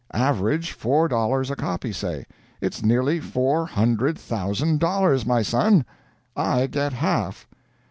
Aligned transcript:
Average 0.15 0.71
four 0.71 1.07
dollars 1.07 1.51
a 1.51 1.55
copy, 1.55 1.91
say. 1.93 2.25
It's 2.59 2.81
nearly 2.81 3.19
four 3.19 3.67
hundred 3.67 4.17
thousand 4.17 4.79
dollars, 4.79 5.27
my 5.27 5.43
son. 5.43 5.85
I 6.35 6.65
get 6.65 6.91
half." 6.93 7.47